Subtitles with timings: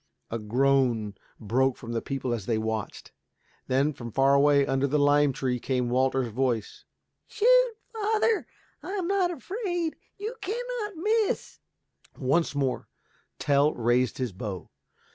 [0.31, 3.11] A groan broke from the people as they watched.
[3.67, 6.85] Then from far away under the lime tree came Walter's voice,
[7.27, 8.47] "Shoot, father,
[8.81, 9.95] I am not afraid.
[10.17, 11.59] You cannot miss."
[12.17, 12.87] Once more
[13.37, 14.71] Tell raised his bow.